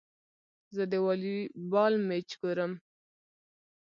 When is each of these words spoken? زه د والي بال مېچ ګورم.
زه 0.75 0.83
د 0.91 0.93
والي 1.05 1.37
بال 1.71 1.93
مېچ 2.07 2.29
ګورم. 2.41 2.73